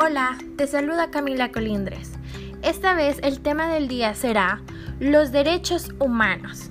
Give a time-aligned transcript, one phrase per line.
[0.00, 2.10] Hola, te saluda Camila Colindres.
[2.62, 4.60] Esta vez el tema del día será
[4.98, 6.70] los derechos humanos.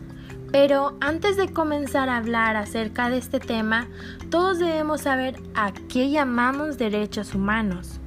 [0.51, 3.87] Pero antes de comenzar a hablar acerca de este tema,
[4.29, 8.01] todos debemos saber a qué llamamos derechos humanos.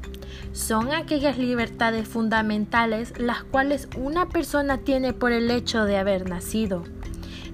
[0.53, 6.85] Son aquellas libertades fundamentales las cuales una persona tiene por el hecho de haber nacido.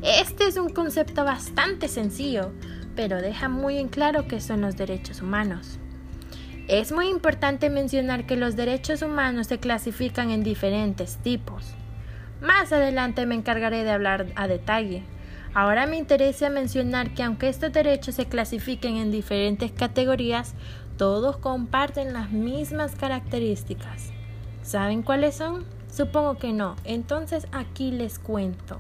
[0.02, 2.51] Este es un concepto bastante sencillo,
[2.97, 5.79] pero deja muy en claro qué son los derechos humanos.
[6.69, 11.75] Es muy importante mencionar que los derechos humanos se clasifican en diferentes tipos.
[12.41, 15.03] Más adelante me encargaré de hablar a detalle.
[15.55, 20.55] Ahora me interesa mencionar que aunque estos derechos se clasifiquen en diferentes categorías,
[20.97, 24.12] todos comparten las mismas características.
[24.62, 25.65] ¿Saben cuáles son?
[25.92, 26.77] Supongo que no.
[26.84, 28.79] Entonces aquí les cuento.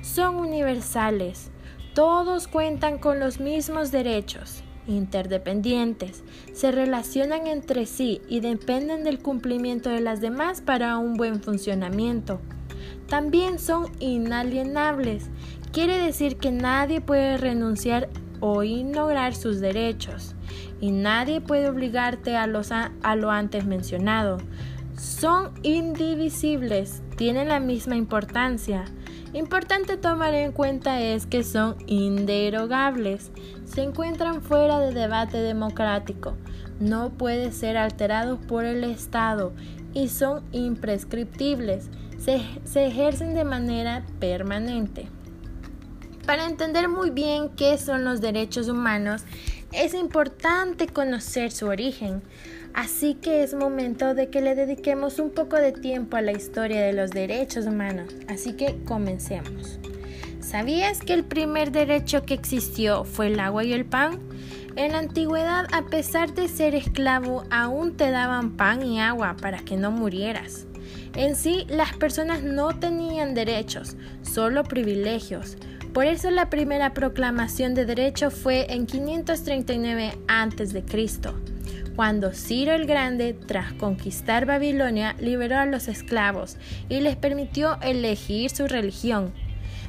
[0.00, 1.50] Son universales.
[1.94, 6.22] Todos cuentan con los mismos derechos interdependientes,
[6.52, 12.40] se relacionan entre sí y dependen del cumplimiento de las demás para un buen funcionamiento.
[13.08, 15.30] También son inalienables,
[15.72, 18.08] quiere decir que nadie puede renunciar
[18.40, 20.34] o ignorar sus derechos
[20.80, 24.38] y nadie puede obligarte a, a lo antes mencionado.
[24.96, 28.84] Son indivisibles, tienen la misma importancia,
[29.36, 33.30] Importante tomar en cuenta es que son inderogables,
[33.66, 36.38] se encuentran fuera de debate democrático,
[36.80, 39.52] no pueden ser alterados por el Estado
[39.92, 45.10] y son imprescriptibles, se, se ejercen de manera permanente.
[46.24, 49.24] Para entender muy bien qué son los derechos humanos,
[49.70, 52.22] es importante conocer su origen.
[52.76, 56.82] Así que es momento de que le dediquemos un poco de tiempo a la historia
[56.82, 58.14] de los derechos humanos.
[58.28, 59.78] Así que comencemos.
[60.40, 64.20] ¿Sabías que el primer derecho que existió fue el agua y el pan?
[64.76, 69.60] En la antigüedad, a pesar de ser esclavo, aún te daban pan y agua para
[69.60, 70.66] que no murieras.
[71.14, 75.56] En sí, las personas no tenían derechos, solo privilegios.
[75.94, 81.55] Por eso la primera proclamación de derecho fue en 539 a.C
[81.96, 86.58] cuando Ciro el Grande, tras conquistar Babilonia, liberó a los esclavos
[86.90, 89.32] y les permitió elegir su religión.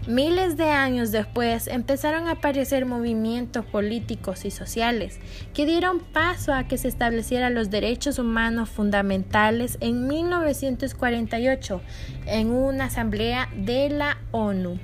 [0.07, 5.19] Miles de años después empezaron a aparecer movimientos políticos y sociales
[5.53, 11.81] que dieron paso a que se establecieran los derechos humanos fundamentales en 1948
[12.25, 14.79] en una asamblea de la ONU.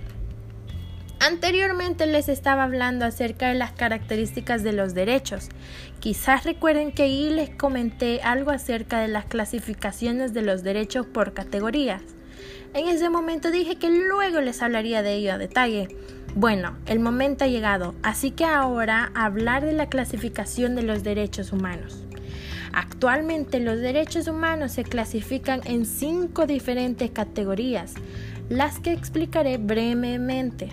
[1.26, 5.48] Anteriormente les estaba hablando acerca de las características de los derechos.
[6.02, 11.34] Quizás recuerden que ahí les comenté algo acerca de las clasificaciones de los derechos por
[11.34, 12.02] categorías.
[12.74, 15.96] En ese momento dije que luego les hablaría de ello a detalle.
[16.36, 21.54] Bueno, el momento ha llegado, así que ahora hablar de la clasificación de los derechos
[21.54, 22.04] humanos.
[22.74, 27.94] Actualmente los derechos humanos se clasifican en cinco diferentes categorías,
[28.50, 30.72] las que explicaré brevemente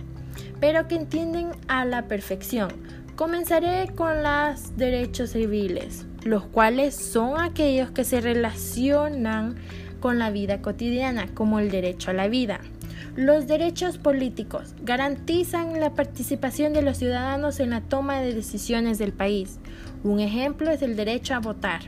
[0.60, 2.70] pero que entienden a la perfección.
[3.16, 9.56] Comenzaré con los derechos civiles, los cuales son aquellos que se relacionan
[10.00, 12.60] con la vida cotidiana, como el derecho a la vida.
[13.16, 19.12] Los derechos políticos garantizan la participación de los ciudadanos en la toma de decisiones del
[19.12, 19.58] país.
[20.04, 21.82] Un ejemplo es el derecho a votar.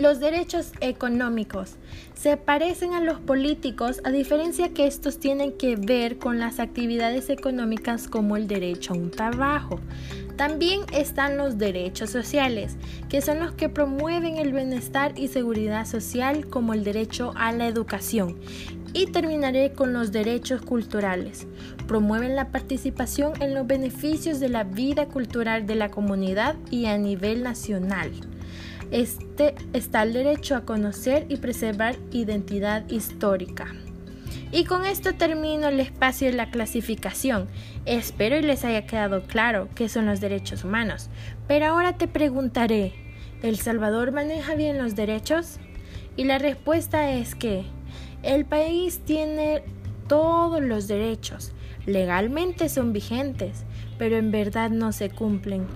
[0.00, 1.76] Los derechos económicos
[2.14, 7.28] se parecen a los políticos a diferencia que estos tienen que ver con las actividades
[7.28, 9.80] económicas como el derecho a un trabajo.
[10.36, 12.76] También están los derechos sociales,
[13.10, 17.66] que son los que promueven el bienestar y seguridad social como el derecho a la
[17.66, 18.40] educación.
[18.94, 21.46] Y terminaré con los derechos culturales.
[21.86, 26.96] Promueven la participación en los beneficios de la vida cultural de la comunidad y a
[26.96, 28.10] nivel nacional.
[28.92, 33.74] Este está el derecho a conocer y preservar identidad histórica.
[34.52, 37.48] Y con esto termino el espacio de la clasificación.
[37.86, 41.08] Espero y les haya quedado claro qué son los derechos humanos.
[41.48, 42.92] Pero ahora te preguntaré,
[43.42, 45.58] ¿El Salvador maneja bien los derechos?
[46.16, 47.64] Y la respuesta es que
[48.22, 49.64] el país tiene
[50.06, 51.52] todos los derechos.
[51.84, 53.64] Legalmente son vigentes,
[53.98, 55.66] pero en verdad no se cumplen.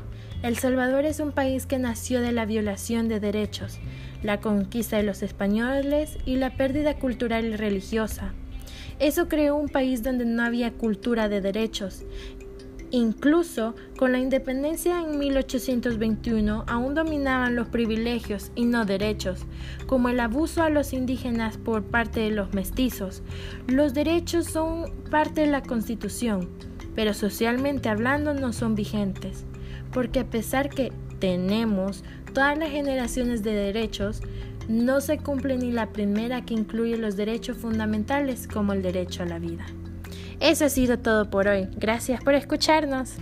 [0.42, 3.78] El Salvador es un país que nació de la violación de derechos,
[4.22, 8.34] la conquista de los españoles y la pérdida cultural y religiosa.
[8.98, 12.04] Eso creó un país donde no había cultura de derechos.
[12.90, 19.40] Incluso con la independencia en 1821 aún dominaban los privilegios y no derechos,
[19.86, 23.22] como el abuso a los indígenas por parte de los mestizos.
[23.66, 26.48] Los derechos son parte de la Constitución,
[26.94, 29.46] pero socialmente hablando no son vigentes
[29.92, 34.20] porque a pesar que tenemos todas las generaciones de derechos,
[34.68, 39.26] no se cumple ni la primera que incluye los derechos fundamentales como el derecho a
[39.26, 39.64] la vida.
[40.40, 41.68] Eso ha sido todo por hoy.
[41.76, 43.14] Gracias por escucharnos.